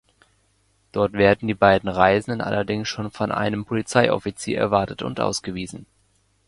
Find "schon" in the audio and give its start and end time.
2.89-3.11